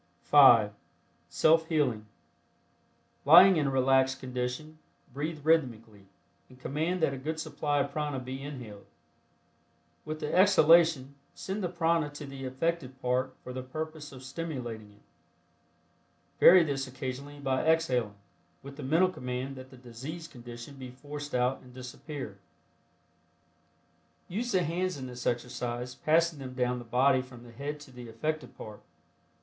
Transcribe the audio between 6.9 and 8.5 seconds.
that a good supply of prana be